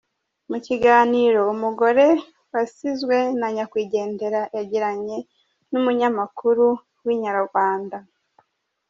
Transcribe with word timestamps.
Mu 0.49 0.57
Kiganiro 0.65 1.39
umugore 1.55 2.05
wasizwe 2.53 3.17
na 3.39 3.47
nyakwigendera 3.55 4.41
yagiranye 4.55 5.17
n’umunyamakuru 5.71 6.65
wa 7.05 7.11
Inyarwanda. 7.15 7.97